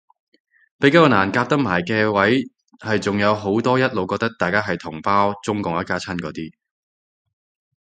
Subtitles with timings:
[0.79, 2.41] 比較難夾得埋嘅位
[2.79, 6.51] 係仲有好多一路覺得大家係同胞中港一家親嗰啲